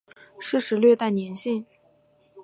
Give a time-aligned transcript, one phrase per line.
[0.39, 1.63] 湿时略带黏性。